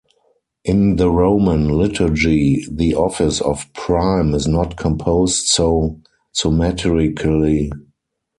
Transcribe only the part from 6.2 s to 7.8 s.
symmetrically.